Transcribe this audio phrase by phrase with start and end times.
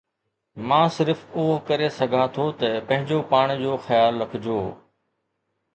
[0.69, 4.59] مان صرف اهو ڪري سگهان ٿو ته پنهنجو پاڻ جو خيال رکجو